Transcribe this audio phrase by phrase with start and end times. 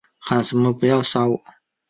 [0.17, 1.39] 喊着什么不要杀我